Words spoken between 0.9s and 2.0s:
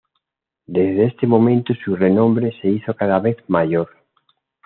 este momento su